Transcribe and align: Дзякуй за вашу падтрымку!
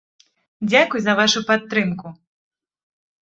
Дзякуй 0.69 0.99
за 1.07 1.13
вашу 1.19 1.39
падтрымку! 1.49 2.07